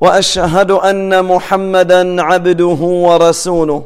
[0.00, 3.84] وأشهد أن محمدا عبده ورسوله.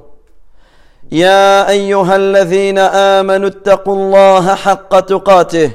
[1.13, 5.71] يا أيها الذين آمنوا اتقوا الله حق تقاته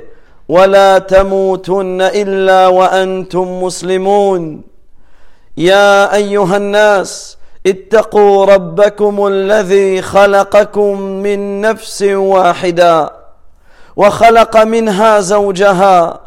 [0.50, 4.62] ولا تموتن إلا وأنتم مسلمون.
[5.58, 13.12] يا أيها الناس اتقوا ربكم الذي خلقكم من نفس واحدة
[13.96, 16.27] وخلق منها زوجها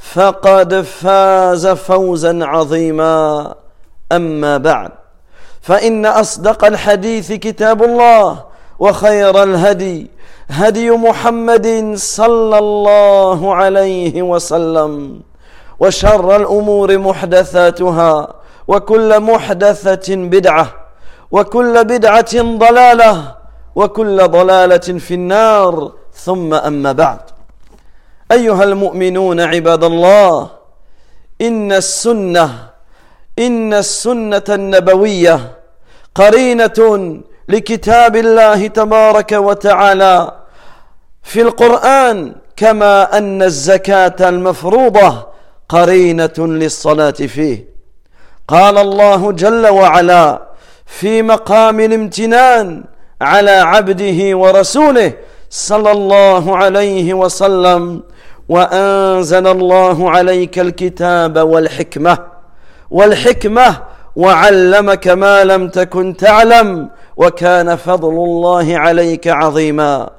[0.00, 3.54] فقد فاز فوزا عظيما.
[4.12, 4.90] أما بعد
[5.60, 8.44] فإن أصدق الحديث كتاب الله
[8.78, 10.10] وخير الهدي
[10.50, 15.20] هدي محمد صلى الله عليه وسلم
[15.80, 18.28] وشر الأمور محدثاتها
[18.68, 20.66] وكل محدثة بدعة
[21.30, 23.34] وكل بدعة ضلالة
[23.74, 25.92] وكل ضلالة في النار.
[26.14, 27.20] ثم أما بعد
[28.32, 30.50] أيها المؤمنون عباد الله
[31.40, 32.50] إن السنة
[33.38, 35.40] إن السنة النبوية
[36.14, 40.32] قرينة لكتاب الله تبارك وتعالى
[41.22, 45.26] في القرآن كما أن الزكاة المفروضة
[45.68, 47.70] قرينة للصلاة فيه.
[48.48, 50.42] قال الله جل وعلا
[50.86, 52.84] في مقام الامتنان
[53.20, 55.12] على عبده ورسوله
[55.50, 58.02] صلى الله عليه وسلم
[58.50, 62.18] وأنزل الله عليك الكتاب والحكمة
[62.90, 63.76] والحكمة
[64.16, 70.10] وعلمك ما لم تكن تعلم وكان فضل الله عليك عظيما.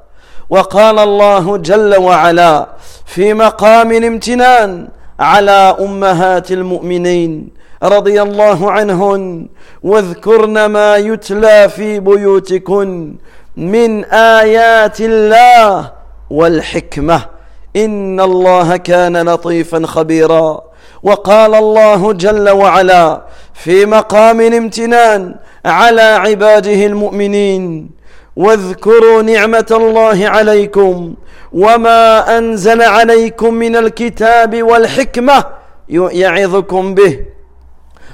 [0.50, 2.68] وقال الله جل وعلا
[3.06, 4.88] في مقام الامتنان
[5.20, 7.50] على أمهات المؤمنين
[7.84, 9.48] رضي الله عنهن
[9.84, 13.16] واذكرن ما يتلى في بيوتكن
[13.58, 15.92] من آيات الله
[16.30, 17.41] والحكمة
[17.76, 20.62] إن الله كان لطيفا خبيرا.
[21.04, 23.22] وقال الله جل وعلا
[23.54, 27.90] في مقام الامتنان على عباده المؤمنين
[28.36, 31.14] واذكروا نعمة الله عليكم
[31.54, 35.46] وما أنزل عليكم من الكتاب والحكمة
[35.90, 37.20] يعظكم به.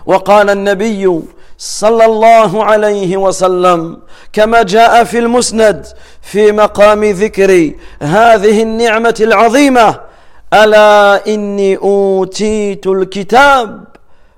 [0.06, 1.22] وقال النبي
[1.58, 3.98] صلى الله عليه وسلم
[4.34, 5.86] كما جاء في المسند
[6.22, 10.00] في مقام ذكر هذه النعمة العظيمة
[10.54, 13.84] ألا إني أوتيت الكتاب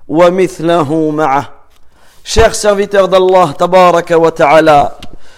[0.08, 1.48] ومثله معه.
[2.24, 4.92] شيخ سيرفيتور الله تبارك وتعالى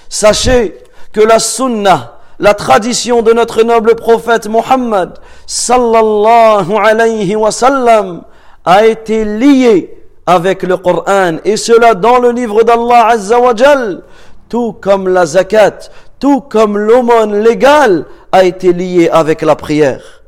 [0.09, 0.69] ساشي
[1.13, 1.39] que السنة
[1.85, 5.11] sunna La tradition de notre noble prophète Mohammed,
[5.47, 8.23] sallallahu alayhi wa sallam,
[8.65, 14.03] a été liée avec le Coran et cela dans le livre d'Allah Azza wa Jal,
[14.49, 15.79] tout comme la zakat,
[16.21, 20.23] tout comme l'aumône légale a été liée avec la prière.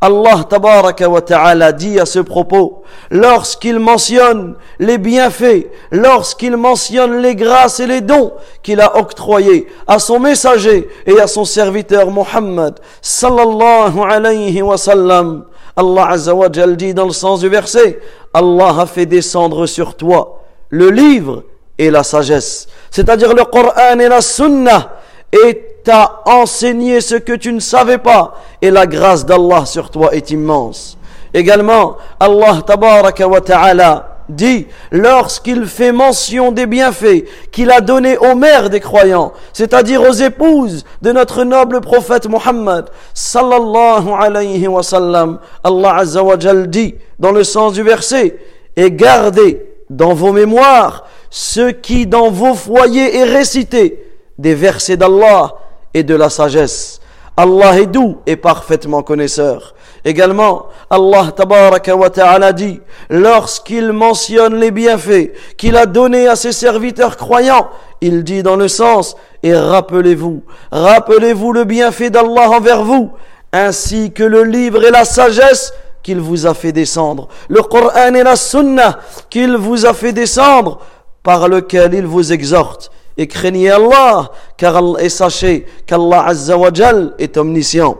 [0.00, 7.34] Allah tabaraka wa ta'ala dit à ce propos, lorsqu'il mentionne les bienfaits, lorsqu'il mentionne les
[7.34, 8.32] grâces et les dons
[8.62, 15.46] qu'il a octroyés à son messager et à son serviteur Muhammad sallallahu alayhi wa sallam,
[15.78, 18.00] Allah azza wa jal dit dans le sens du verset,
[18.34, 21.44] Allah a fait descendre sur toi le livre
[21.78, 24.96] et la sagesse, c'est-à-dire le Coran et la Sunnah,
[25.32, 30.12] et t'a enseigné ce que tu ne savais pas, et la grâce d'Allah sur toi
[30.16, 30.98] est immense.
[31.32, 38.34] Également, Allah tabaraka wa ta'ala dit, lorsqu'il fait mention des bienfaits qu'il a donnés aux
[38.34, 45.38] mères des croyants, c'est-à-dire aux épouses de notre noble prophète Muhammad, sallallahu alayhi wa sallam,
[45.64, 48.36] Allah azza wa dit, dans le sens du verset,
[48.76, 54.04] et gardez dans vos mémoires ce qui dans vos foyers est récité
[54.38, 55.54] des versets d'Allah
[55.94, 57.00] et de la sagesse.
[57.36, 59.74] Allah est doux et parfaitement connaisseur.
[60.08, 66.52] Également, Allah tabaraka wa ta'ala dit, lorsqu'il mentionne les bienfaits qu'il a donnés à ses
[66.52, 67.68] serviteurs croyants,
[68.00, 73.10] il dit dans le sens, et rappelez-vous, rappelez-vous le bienfait d'Allah envers vous,
[73.52, 78.22] ainsi que le livre et la sagesse qu'il vous a fait descendre, le Coran et
[78.22, 80.78] la Sunna qu'il vous a fait descendre,
[81.22, 82.90] par lequel il vous exhorte.
[83.18, 86.70] Et craignez Allah, car, et sachez qu'Allah Azza wa
[87.18, 87.98] est omniscient.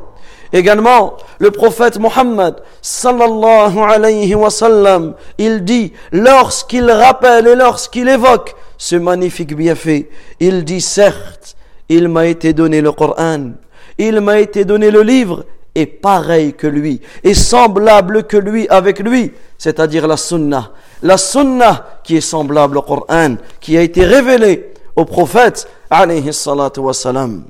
[0.51, 8.55] Également, le prophète Mohammed sallallahu alayhi wa sallam, il dit, lorsqu'il rappelle et lorsqu'il évoque
[8.77, 10.09] ce magnifique bienfait,
[10.39, 11.55] il dit certes,
[11.89, 13.51] il m'a été donné le Coran,
[13.97, 15.43] il m'a été donné le livre,
[15.75, 20.71] et pareil que lui, et semblable que lui avec lui, c'est-à-dire la sunnah.
[21.01, 26.79] La sunnah qui est semblable au Coran, qui a été révélée au prophète alayhi salatu
[26.81, 27.45] wa salam.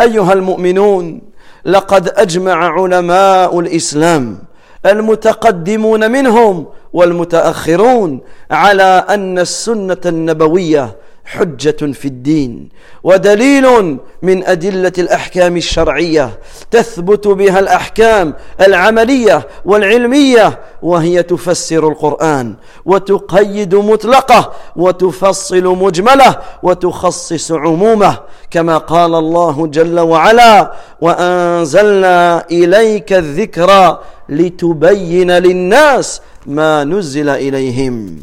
[0.00, 1.20] أيها المؤمنون
[1.65, 4.37] لقد أجمع علماء الإسلام
[4.85, 8.19] المتقدمون منهم والمتأخرون
[8.51, 10.95] على أن السنة النبوية
[11.29, 12.69] حجة في الدين
[13.03, 16.39] ودليل من أدلة الأحكام الشرعية
[16.71, 22.55] تثبت بها الأحكام العملية والعلمية وهي تفسر القرآن
[22.85, 28.17] وتقيد مطلقه وتفصل مجمله وتخصص عمومه
[28.51, 33.99] كما قال الله جل وعلا وأنزلنا إليك الذكرى
[34.29, 38.15] لتبين للناس ما نزل إليهم.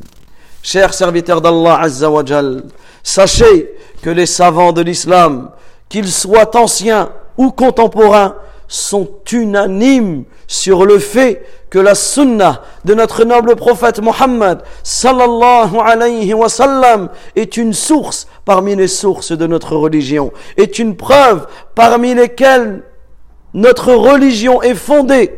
[0.69, 2.65] Chers serviteurs d'Allah Azza wa Jal,
[3.05, 3.71] Sachez
[4.03, 5.51] que les savants de l'islam,
[5.89, 8.35] qu'ils soient anciens ou contemporains,
[8.67, 16.35] sont unanimes sur le fait que la sunna de notre noble prophète Mohammed sallallahu alayhi
[16.35, 21.47] wa sallam est une source parmi les sources de notre religion, est une preuve
[21.77, 22.83] parmi lesquelles
[23.55, 25.33] notre religion est fondée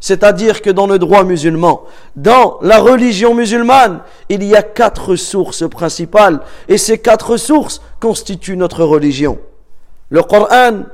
[0.00, 1.82] c'est-à-dire que dans le droit musulman,
[2.16, 4.00] dans la religion musulmane,
[4.30, 9.38] il y a quatre sources principales et ces quatre sources constituent notre religion.
[10.08, 10.84] Le Coran,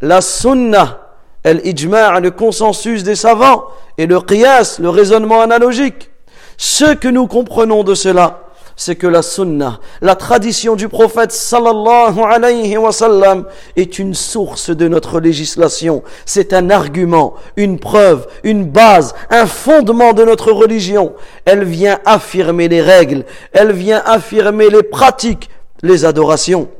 [0.00, 0.98] la Sunna,
[1.44, 3.64] l'Ijma', le consensus des savants
[3.96, 6.10] et le Qiyas, le raisonnement analogique.
[6.56, 8.49] Ce que nous comprenons de cela,
[8.80, 13.44] c'est que la sunna, la tradition du prophète sallallahu alayhi wa sallam
[13.76, 16.02] est une source de notre législation.
[16.24, 21.12] C'est un argument, une preuve, une base, un fondement de notre religion.
[21.44, 25.50] Elle vient affirmer les règles, elle vient affirmer les pratiques,
[25.82, 26.70] les adorations.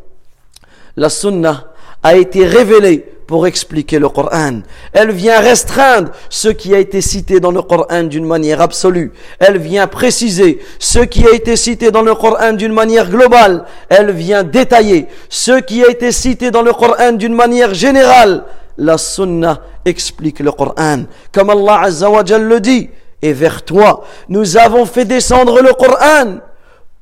[0.97, 1.70] La sunna
[2.03, 4.63] a été révélée pour expliquer le Coran.
[4.93, 9.13] Elle vient restreindre ce qui a été cité dans le Coran d'une manière absolue.
[9.39, 13.67] Elle vient préciser ce qui a été cité dans le Coran d'une manière globale.
[13.89, 18.43] Elle vient détailler ce qui a été cité dans le Coran d'une manière générale.
[18.77, 21.05] La Sunna explique le Coran.
[21.31, 22.91] Comme Allah Azza le dit.
[23.23, 26.39] Et vers toi, nous avons fait descendre le Coran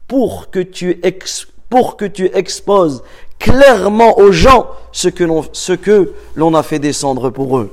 [0.06, 1.00] pour que tu
[2.34, 3.02] exposes
[3.39, 7.69] clairement aux gens ce que l'on, ce que l'on a fait descendre pour eux.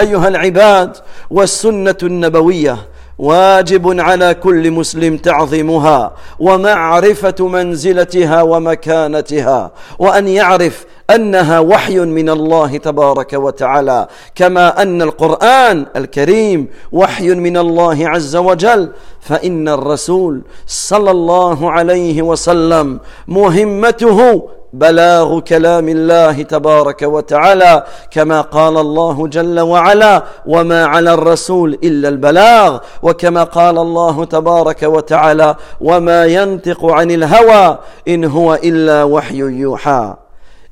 [0.00, 0.96] أيها العباد
[1.30, 2.76] والسنة النبوية
[3.18, 13.32] واجب على كل مسلم تعظيمها ومعرفة منزلتها ومكانتها وأن يعرف أنها وحي من الله تبارك
[13.32, 22.22] وتعالى كما أن القرآن الكريم وحي من الله عز وجل فإن الرسول صلى الله عليه
[22.22, 31.79] وسلم مهمته بلاغ كلام الله تبارك وتعالى كما قال الله جل وعلا وما على الرسول
[31.83, 39.37] الا البلاغ وكما قال الله تبارك وتعالى وما ينطق عن الهوى ان هو الا وحي
[39.37, 40.15] يوحى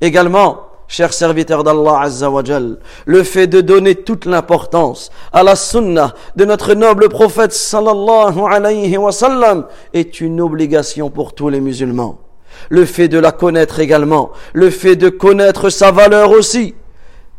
[0.04, 0.56] également
[0.88, 6.12] chers serviteurs d'Allah Azza wa Jal, le fait de donner toute l'importance à la sunnah
[6.36, 12.21] de notre noble prophète sallallahu alayhi wa sallam est une obligation pour tous les musulmans.
[12.68, 16.74] Le fait de la connaître également, le fait de connaître sa valeur aussi,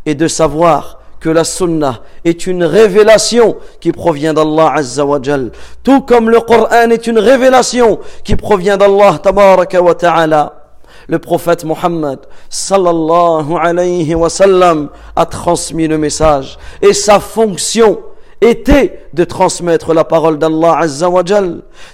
[0.05, 5.51] et de savoir que la sunna est une révélation qui provient d'Allah Azza wa Jal,
[5.81, 10.59] tout comme le Coran est une révélation qui provient d'Allah Tabaraka wa Ta'ala.
[11.07, 16.57] Le prophète Mohammed sallallahu alayhi wa sallam a transmis le message.
[16.81, 17.99] Et sa fonction
[18.43, 21.23] était de transmettre la parole d'Allah Azza wa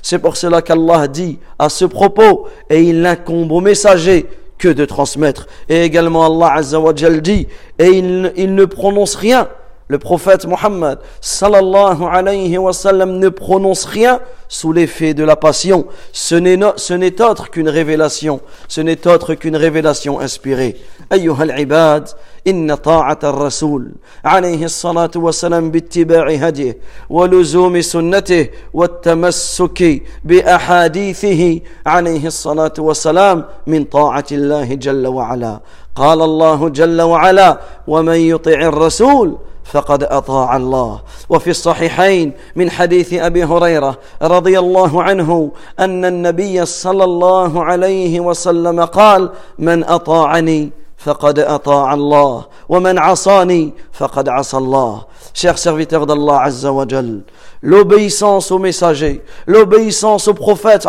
[0.01, 4.25] C'est pour cela qu'Allah dit à ce propos, et il incombe au messager
[4.57, 5.47] que de transmettre.
[5.69, 9.47] Et également Allah Azza wa dit, et il, il ne prononce rien
[9.88, 15.86] le prophète Mohammed sallallahu alayhi wa sallam ne prononce rien sous l'effet de la passion.
[16.12, 18.40] Ce n'est autre qu'une révélation.
[18.66, 20.76] Ce n'est autre qu'une révélation inspirée.
[21.12, 22.08] أيها العباد
[22.48, 23.92] إن طاعة الرسول
[24.24, 26.78] عليه الصلاة والسلام باتباع هديه
[27.10, 35.60] ولزوم سنته والتمسك بأحاديثه عليه الصلاة والسلام من طاعة الله جل وعلا
[35.94, 39.38] قال الله جل وعلا ومن يطع الرسول
[39.71, 40.99] فقد أطاع الله.
[41.29, 48.85] وفي الصحيحين من حديث أبي هريرة رضي الله عنه أن النبي صلى الله عليه وسلم
[48.85, 55.01] قال من أطاعني فقد أطاع الله ومن عصاني فقد عصى الله.
[55.33, 57.21] serviteurs d'Allah Azza wa Jal
[57.61, 60.85] l'obéissance au messager, l'obéissance au prophète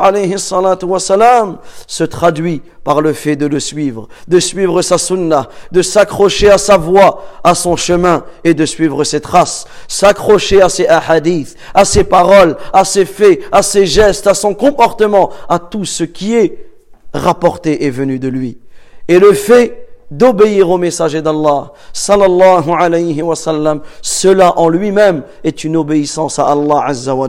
[0.82, 6.50] wassalam, se traduit par le fait de le suivre, de suivre sa sunnah, de s'accrocher
[6.50, 11.56] à sa voie, à son chemin et de suivre ses traces, s'accrocher à ses ahadiths,
[11.74, 16.04] à ses paroles, à ses faits, à ses gestes, à son comportement, à tout ce
[16.04, 16.66] qui est
[17.12, 18.58] rapporté et venu de lui.
[19.08, 25.64] Et le fait d'obéir au messager d'Allah, sallallahu alayhi wa sallam, cela en lui-même est
[25.64, 27.28] une obéissance à Allah azza wa.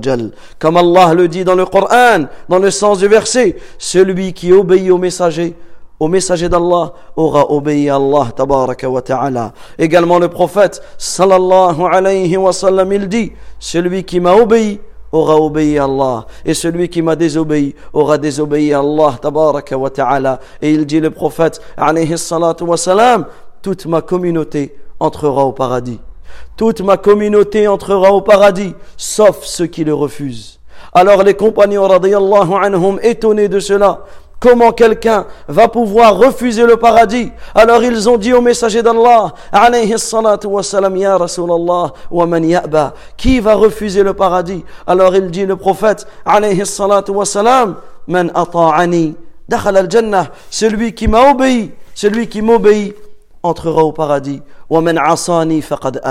[0.58, 4.90] Comme Allah le dit dans le Coran, dans le sens du verset, celui qui obéit
[4.90, 5.56] au messager,
[6.00, 9.54] au messager d'Allah aura obéi à Allah tabaraka wa ta'ala.
[9.78, 14.80] Également le prophète sallallahu alayhi wa sallam il dit celui qui m'a obéi
[15.12, 16.26] aura obéi à Allah.
[16.46, 20.40] Et celui qui m'a désobéi aura désobéi à Allah, tabaraka wa ta'ala.
[20.62, 23.26] Et il dit le prophète, alayhi salatu wa salam,
[23.62, 26.00] toute ma communauté entrera au paradis.
[26.56, 30.60] Toute ma communauté entrera au paradis, sauf ceux qui le refusent.
[30.94, 34.02] Alors les compagnons, radiyallahu anhum, étonnés de cela,
[34.42, 37.32] Comment quelqu'un va pouvoir refuser le paradis?
[37.54, 42.44] Alors ils ont dit au messager d'Allah, alayhi salatu wa salam, ya Rasulallah, wa man
[43.16, 44.66] qui va refuser le paradis?
[44.88, 47.76] Alors il dit le prophète, alayhi salatu wa salam,
[48.08, 49.14] man ata'ani,
[49.48, 52.96] dakhal al-jannah, celui qui m'a obéi, celui qui m'obéit,
[53.44, 54.42] entrera au paradis.
[54.72, 56.02] Wa man asani faqad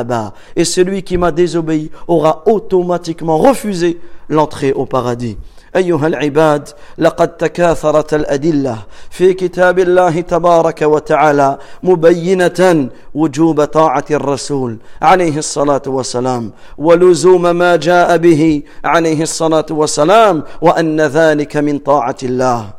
[0.54, 5.36] et celui qui m'a désobéi aura automatiquement refusé l'entrée au paradis.
[5.76, 8.78] أيها العباد لقد تكاثرت الأدلة
[9.10, 18.16] في كتاب الله تبارك وتعالى مبينة وجوب طاعة الرسول عليه الصلاة والسلام ولزوم ما جاء
[18.16, 22.70] به عليه الصلاة والسلام وأن ذلك من طاعة الله.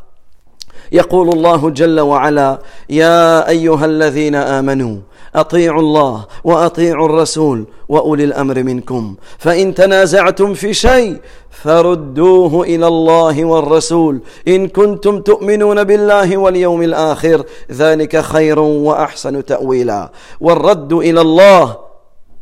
[0.92, 4.98] يقول الله جل وعلا يا أيها الذين آمنوا
[5.36, 9.16] أطيعوا الله وأطيعوا الرسول وأولي الأمر منكم.
[9.38, 11.18] فإن تنازعتم في شيء
[11.52, 14.20] فردوه إلى الله والرسول.
[14.48, 20.12] إن كنتم تؤمنون بالله واليوم الآخر ذلك خير وأحسن تأويلا.
[20.42, 21.78] والرد إلى الله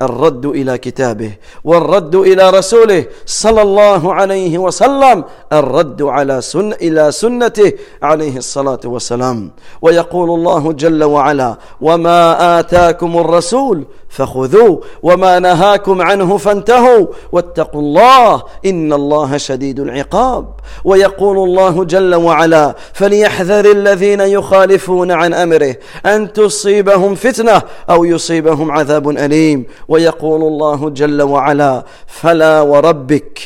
[0.02, 1.32] الرد إلى كتابه
[1.64, 9.52] والرد إلى رسوله صلى الله عليه وسلم الرد على سن إلى سنته عليه الصلاة والسلام.
[9.82, 18.94] ويقول الله جل وعلا وما آتاكم الرسول فخذوه وما نهاكم عنه فانتهوا واتقوا الله إن
[18.94, 20.46] الله شديد العقاب.
[20.84, 25.76] ويقول الله جل وعلا فليحذر الذين يخالفون عن أمره
[26.06, 29.66] أن تصيبهم فتنة أو يصيبهم عذاب أليم.
[29.90, 33.46] ويقول الله جل وعلا فلا وربك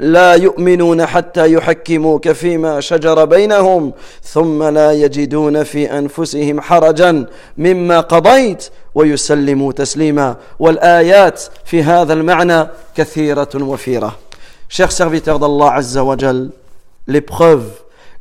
[0.00, 7.26] لا يؤمنون حتى يحكموك فيما شجر بينهم ثم لا يجدون في أنفسهم حرجا
[7.58, 10.36] مما قضيت ويسلموا تسليما.
[10.58, 14.16] والآيات في هذا المعنى كثيرة وفيرة.
[14.68, 16.50] Chers serviteurs d'Allah Azza wa Jal,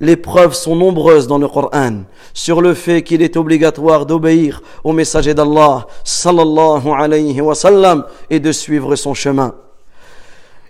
[0.02, 2.02] les preuves, sont nombreuses dans le Coran
[2.34, 8.40] sur le fait qu'il est obligatoire d'obéir au messager d'Allah sallallahu alayhi wa sallam et
[8.40, 9.54] de suivre son chemin.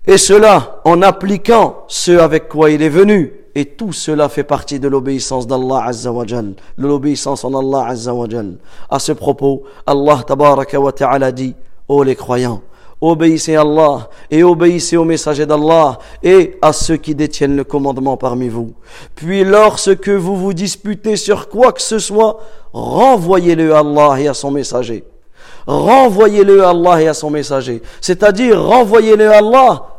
[0.05, 4.79] Et cela en appliquant ce avec quoi il est venu et tout cela fait partie
[4.79, 8.57] de l'obéissance d'Allah Azza wa Jal, de l'obéissance en Allah Azza wa Jal.
[8.89, 11.53] À ce propos, Allah Tabaraka wa Ta'ala dit,
[11.87, 12.61] ô les croyants,
[13.01, 18.15] obéissez à Allah et obéissez aux messagers d'Allah et à ceux qui détiennent le commandement
[18.15, 18.73] parmi vous.
[19.15, 22.39] Puis lorsque vous vous disputez sur quoi que ce soit,
[22.71, 25.03] renvoyez-le à Allah et à son messager.
[25.65, 27.81] Renvoyez-le à Allah et à son messager.
[27.99, 29.90] C'est-à-dire, renvoyez-le à Allah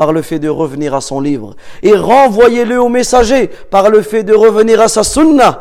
[0.00, 1.54] par le fait de revenir à son livre.
[1.82, 5.60] Et renvoyez-le au messager par le fait de revenir à sa sunnah.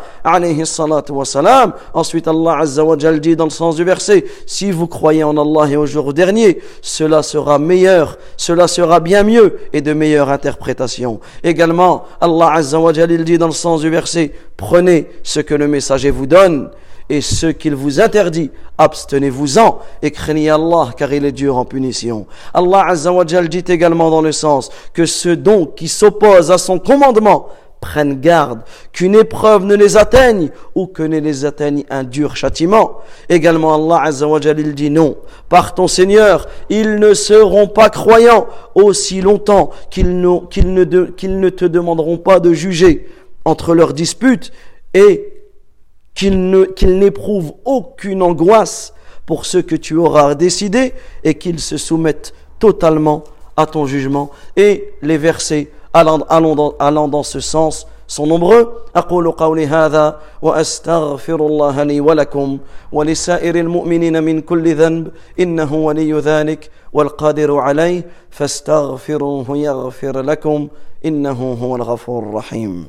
[1.93, 5.35] Ensuite, Allah Azza wa Jal dit dans le sens du verset, si vous croyez en
[5.35, 10.29] Allah et au jour dernier, cela sera meilleur, cela sera bien mieux et de meilleure
[10.29, 11.19] interprétation.
[11.43, 15.67] Également, Allah Azza wa Jal dit dans le sens du verset, prenez ce que le
[15.67, 16.69] messager vous donne
[17.09, 22.27] et ce qu'il vous interdit, abstenez-vous-en et craignez Allah car il est dur en punition.
[22.53, 26.77] Allah Azza wa dit également dans le sens que ceux donc qui s'opposent à son
[26.77, 27.47] commandement
[27.81, 28.61] prennent garde
[28.91, 32.97] qu'une épreuve ne les atteigne ou que ne les atteigne un dur châtiment.
[33.29, 35.17] Également Allah Azza wa il dit non.
[35.47, 42.17] Par ton Seigneur, ils ne seront pas croyants aussi longtemps qu'ils ne, ne te demanderont
[42.17, 43.07] pas de juger
[43.45, 44.51] entre leurs disputes
[44.93, 45.38] et
[46.18, 48.94] qu'ils ne, qu'ils n'éprouvent aucune angoisse
[49.26, 53.24] pour ce que tu auras décidé et qu'ils se soumettent totalement
[53.56, 54.30] à ton jugement.
[54.56, 60.20] Et les versets allant, allant, dans, allant dans ce sens sont nombreux أقول قولي هذا
[60.42, 62.58] وأستغفر الله لي ولكم
[62.92, 65.10] ولسائر المؤمنين من كل ذنب
[65.40, 70.68] إنه ولي ذلك والقادر عليه فاستغفروه يغفر لكم
[71.04, 72.86] إنه هو الغفور الرحيم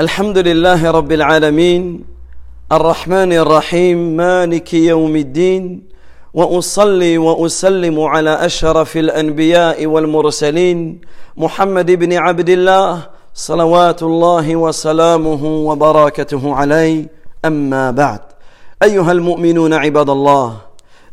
[0.00, 2.04] الحمد لله رب العالمين
[2.72, 5.82] الرحمن الرحيم مالك يوم الدين
[6.34, 11.00] وأصلي وأسلم على أشرف الأنبياء والمرسلين
[11.36, 17.06] محمد بن عبد الله صلوات الله وسلامه وبركاته عليه.
[17.44, 18.20] أما بعد
[18.82, 20.56] أيها المؤمنون عباد الله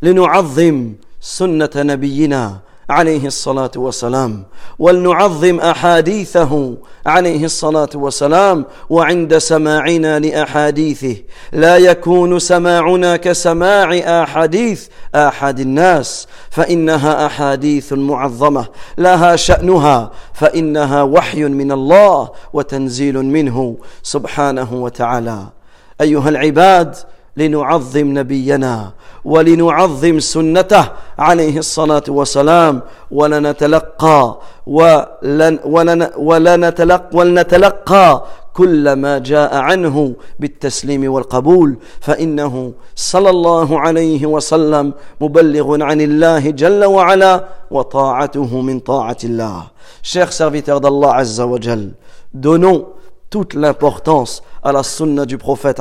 [0.02, 2.58] لنعظم سنة نبينا
[2.90, 4.44] عليه الصلاة والسلام.
[4.78, 6.74] ولنعظم أحاديثه
[7.06, 8.64] عليه الصلاة والسلام.
[8.90, 11.16] وعند سماعنا لأحاديثه.
[11.52, 16.28] لا يكون سماعنا كسماع أحاديث أحد الناس.
[16.50, 18.66] فإنها أحاديث معظمة.
[18.98, 20.10] لها شأنها.
[20.34, 25.46] فإنها وحي من الله وتنزيل منه سبحانه وتعالى.
[26.00, 26.96] أيها العباد
[27.36, 28.92] لنعظم نبينا
[29.24, 30.84] ولنعظم سنته
[31.18, 38.24] عليه الصلاة والسلام ولنتلقى ولن ولن ولنتلقى ولنتلقى
[38.54, 41.76] كل ما جاء عنه بالتسليم والقبول.
[42.00, 49.62] فإنه صلى الله عليه وسلم مبلغ عن الله جل وعلا وطاعته من طاعة الله.
[50.02, 50.80] Chers serviteurs
[51.14, 51.92] Azza wa Jal,
[52.34, 52.86] donnons
[53.30, 55.80] toute l'importance à la sunna du prophète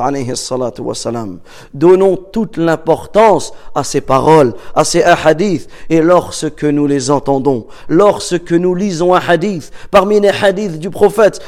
[1.73, 5.67] Donnons toute l'importance à ses paroles, à ses hadiths.
[5.89, 11.41] Et lorsque nous les entendons, lorsque nous lisons un hadith, parmi les hadiths du prophète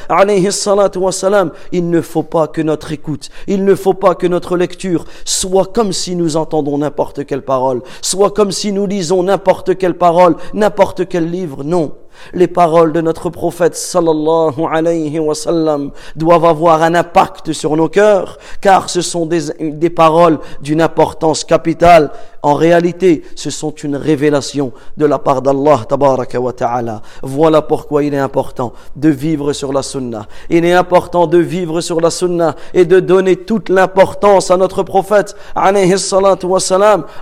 [1.71, 5.71] il ne faut pas que notre écoute, il ne faut pas que notre lecture soit
[5.73, 10.35] comme si nous entendons n'importe quelle parole, soit comme si nous lisons n'importe quelle parole,
[10.53, 11.63] n'importe quel livre.
[11.63, 11.93] Non.
[12.33, 17.22] Les paroles de notre prophète sallallahu alayhi wa sallam doivent avoir un impact
[17.53, 22.11] sur nos cœurs, car ce sont des, des paroles d'une importance capitale.
[22.41, 27.01] En réalité, ce sont une révélation de la part d'Allah ta'ala.
[27.21, 30.27] Voilà pourquoi il est important de vivre sur la sunna.
[30.49, 34.83] Il est important de vivre sur la sunna et de donner toute l'importance à notre
[34.83, 35.35] prophète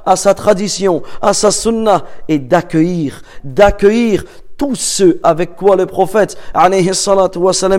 [0.05, 4.23] à sa tradition, à sa sunna et d'accueillir, d'accueillir
[4.57, 6.37] tous ceux avec quoi le prophète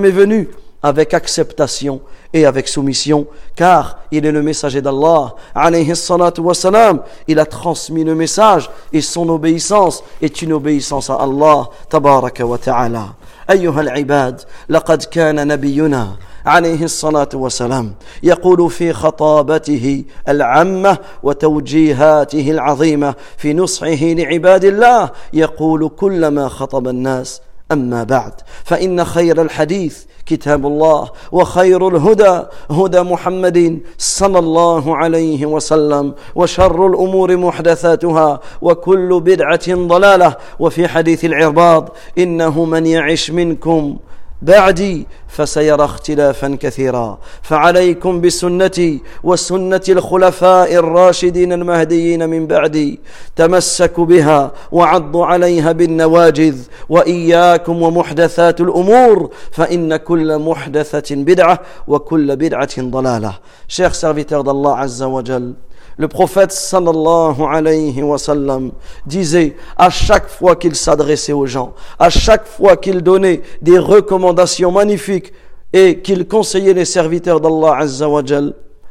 [0.04, 0.48] est venu
[0.83, 2.01] avec acceptation
[2.33, 5.91] et avec soumission, car il est le messager d'Allah, alayhi
[7.27, 12.57] il a transmis le message et son obéissance est une obéissance à Allah, tabaraka wa
[12.57, 13.15] ta'ala.
[13.49, 23.53] أيها العباد لقد كان نبينا عليه الصلاة والسلام يقول في خطابته العامة وتوجيهاته العظيمة في
[23.53, 27.41] نصحه لعباد الله يقول كلما خطب الناس
[27.72, 28.32] أما بعد
[28.64, 37.37] فإن خير الحديث كتاب الله وخير الهدى هدى محمد صلى الله عليه وسلم وشر الأمور
[37.37, 40.37] محدثاتها وكل بدعة ضلالة.
[40.58, 43.96] وفي حديث العرباض إنه من يعش منكم
[44.42, 47.18] بعدي فسيرى اختلافا كثيرا.
[47.42, 53.00] فعليكم بسنتي وسنة الخلفاء الراشدين المهديين من بعدي.
[53.37, 56.57] تمسكوا بها وعضوا عليها بالنواجذ
[56.88, 59.31] وإياكم ومحدثات الأمور.
[59.50, 63.33] فإن كل محدثة بدعة وكل بدعة ضلالة.
[63.68, 65.55] شيخ serviteurs الله عز وجل.
[65.98, 68.72] Le prophète sallallahu alayhi wa sallam
[69.07, 74.72] disait à chaque fois qu'il s'adressait aux gens, à chaque fois qu'il donnait des recommandations
[74.72, 75.33] magnifiques
[75.72, 78.07] et qu'il conseillait les serviteurs d'Allah azza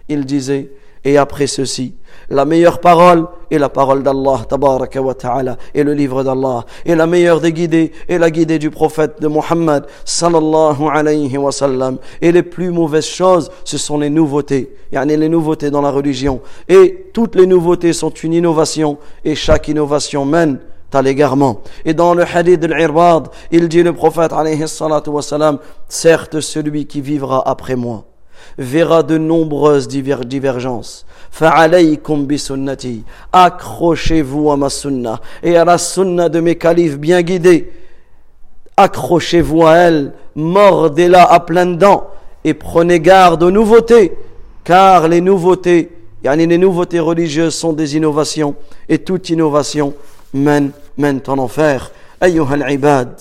[0.09, 0.71] il disait
[1.03, 1.95] Et après ceci,
[2.29, 6.63] la meilleure parole est la parole d'Allah, tabaraka wa ta'ala, et le livre d'Allah.
[6.85, 11.51] Et la meilleure des guidées est la guidée du prophète de Muhammad, sallallahu alayhi wa
[11.51, 11.97] sallam.
[12.21, 14.75] Et les plus mauvaises choses, ce sont les nouveautés.
[14.91, 16.41] Yani les nouveautés dans la religion.
[16.69, 20.59] Et toutes les nouveautés sont une innovation, et chaque innovation mène
[20.93, 21.61] à l'égarement.
[21.83, 25.57] Et dans le hadith de l'Irbad, il dit le prophète, alayhi salatu wa sallam,
[25.89, 28.05] certes celui qui vivra après moi
[28.58, 31.04] verra de nombreuses divergences.
[31.30, 33.04] Fa'alaykum bi sunnati.
[33.32, 37.72] Accrochez-vous à ma sunna et à la sunna de mes califes bien guidés.
[38.76, 42.08] Accrochez-vous à elle, mordez-la à pleines dents
[42.44, 44.12] et prenez garde aux nouveautés,
[44.64, 45.90] car les nouveautés,
[46.22, 48.54] yani les nouveautés religieuses sont des innovations
[48.88, 49.94] et toute innovation
[50.34, 51.90] mène, mène en enfer.
[52.22, 53.20] أيها العباد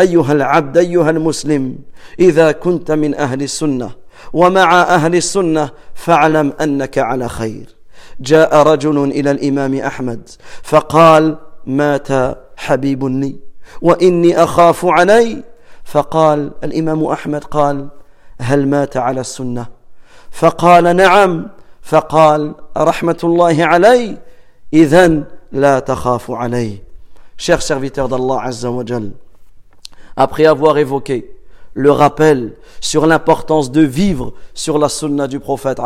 [0.00, 1.78] أيها العبد أيها المسلم
[2.20, 3.90] إذا كنت من أهل السنة
[4.33, 7.75] ومع أهل السنة فاعلم أنك على خير.
[8.19, 10.29] جاء رجل إلى الإمام أحمد
[10.63, 12.07] فقال مات
[12.57, 13.35] حبيب لي
[13.81, 15.43] وإني أخاف علي.
[15.83, 17.87] فقال الإمام أحمد قال
[18.41, 19.65] هل مات على السنة؟
[20.31, 21.47] فقال نعم.
[21.81, 24.17] فقال رحمة الله علي.
[24.73, 26.87] إذن لا تخاف علي.
[27.39, 29.11] Serviteurs d'Allah Azza wa Jal,
[30.15, 31.36] après avoir évoqué
[31.77, 35.79] le rappel sur l'importance de vivre sur la sunna du prophète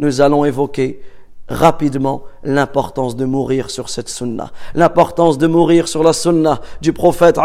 [0.00, 1.00] nous allons évoquer
[1.48, 7.38] rapidement l'importance de mourir sur cette sunna, l'importance de mourir sur la sunna du prophète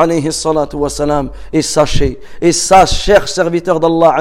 [1.54, 4.17] et sachez, et sache, cher serviteur d'Allah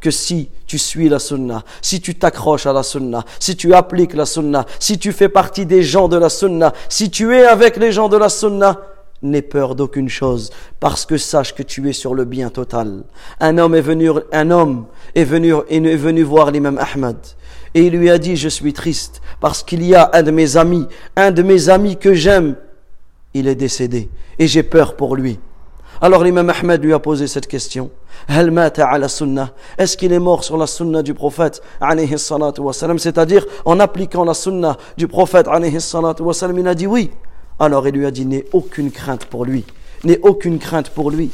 [0.00, 4.14] que si tu suis la sunna, si tu t'accroches à la sunna, si tu appliques
[4.14, 7.76] la sunna, si tu fais partie des gens de la sunna, si tu es avec
[7.76, 8.78] les gens de la sunna,
[9.22, 10.50] n'aie peur d'aucune chose,
[10.80, 13.04] parce que sache que tu es sur le bien total.
[13.40, 17.16] Un homme est venu, un homme est venu, voir l'imam Ahmad,
[17.74, 20.56] et il lui a dit, je suis triste, parce qu'il y a un de mes
[20.56, 22.56] amis, un de mes amis que j'aime,
[23.34, 25.38] il est décédé, et j'ai peur pour lui.
[26.00, 27.90] Alors l'imam Ahmad lui a posé cette question.
[28.28, 31.62] Est-ce qu'il est mort sur la sunna du prophète
[32.98, 37.10] C'est-à-dire en appliquant la sunna du prophète Il a dit oui.
[37.58, 39.64] Alors il lui a dit, n'aie aucune crainte pour lui.
[40.04, 41.30] N'aie aucune crainte pour lui.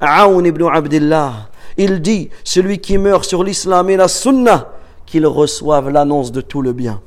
[0.00, 4.72] Aoun ibn Abdullah, il dit, celui qui meurt sur l'islam et la sunna,
[5.06, 7.00] qu'il reçoive l'annonce de tout le bien.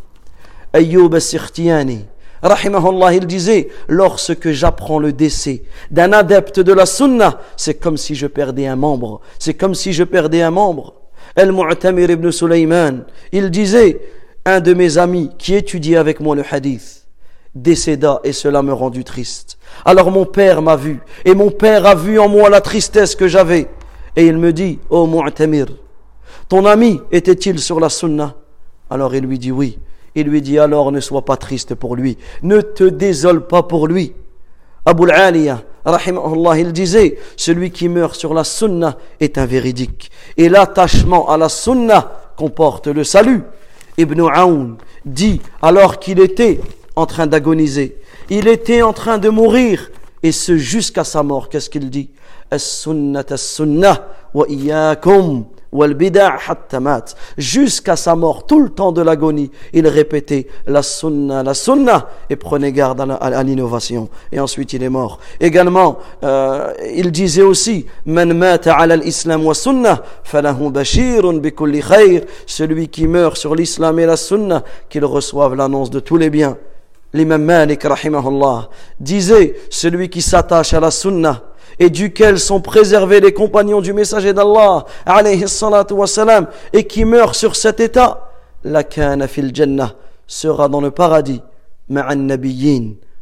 [0.74, 2.06] Ayyub al-Sirtiyani,
[2.42, 8.16] rahimahullah, il disait, lorsque j'apprends le décès d'un adepte de la sunna, c'est comme si
[8.16, 9.22] je perdais un membre.
[9.40, 10.96] C'est comme si je perdais un membre.
[11.36, 14.02] Al-Mu'tamir ibn Sulaiman, il disait,
[14.46, 17.05] un de mes amis qui étudie avec moi le hadith,
[17.56, 19.58] décéda et cela me rendit triste.
[19.86, 23.28] Alors mon père m'a vu et mon père a vu en moi la tristesse que
[23.28, 23.70] j'avais.
[24.16, 25.68] Et il me dit, ô oh Mu'tamir,
[26.48, 28.36] ton ami était-il sur la sunna?
[28.90, 29.80] Alors il lui dit oui.
[30.16, 33.88] Il lui dit alors ne sois pas triste pour lui, ne te désole pas pour
[33.88, 34.14] lui.
[34.86, 40.12] Abu al-Aliya, rahimahullah, il disait, celui qui meurt sur la sunna est un véridique.
[40.38, 43.42] Et l'attachement à la sunna comporte le salut.
[43.98, 46.60] Ibn Aoun dit, alors qu'il était
[46.96, 47.98] en train d'agoniser.
[48.30, 49.92] Il était en train de mourir.
[50.24, 52.10] Et ce jusqu'à sa mort, qu'est-ce qu'il dit?
[57.38, 62.36] Jusqu'à sa mort, tout le temps de l'agonie, il répétait la sunna, la sunna, et
[62.36, 64.10] prenait garde à l'innovation.
[64.32, 65.20] Et ensuite il est mort.
[65.40, 67.86] Également, euh, il disait aussi,
[72.48, 76.58] Celui qui meurt sur l'islam et la sunna, qu'il reçoive l'annonce de tous les biens
[77.16, 81.44] l'imam Malik rahimahullah disait celui qui s'attache à la sunna
[81.80, 85.46] et duquel sont préservés les compagnons du messager d'Allah alayhi
[86.74, 88.30] et qui meurt sur cet état
[88.64, 89.94] la kana fil jannah
[90.28, 91.42] sera dans le paradis
[91.90, 92.28] ma'an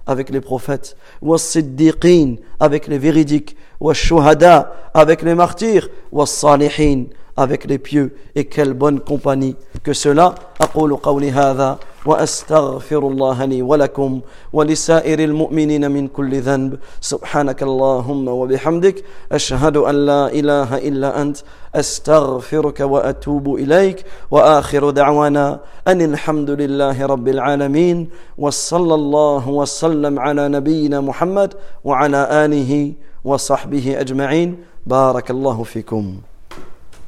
[0.05, 3.55] avec les prophètes wa siddiqin avec les véridiques
[3.93, 4.55] shuhada
[4.93, 5.89] avec les martyrs
[6.25, 6.99] salihin
[7.35, 8.15] avec les pieux.
[8.35, 10.35] Et quelle bonne compagnie que cela.
[10.61, 14.21] أقول قولي هذا وأستغفر الله لي ولكم
[14.53, 21.37] ولسائر المؤمنين من كل ذنب سبحانك اللهم وبحمدك أشهد أن لا إله إلا أنت
[21.75, 31.01] أستغفرك وأتوب إليك وآخر دعوانا أن الحمد لله رب العالمين وصلى الله وسلم على نبينا
[31.01, 32.17] محمد وعلى
[32.53, 34.57] آله وصحبه أجمعين.
[34.85, 36.17] بارك الله فيكم.